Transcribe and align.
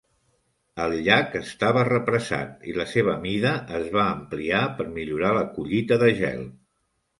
El 0.85 0.93
llac 1.07 1.35
estava 1.39 1.83
represat 1.89 2.65
i 2.71 2.73
la 2.79 2.87
seva 2.95 3.15
mida 3.27 3.53
es 3.81 3.87
va 3.99 4.07
ampliar 4.15 4.65
per 4.81 4.89
millorar 4.99 5.33
la 5.41 5.47
collita 5.61 6.03
de 6.07 6.13
gel. 6.25 6.45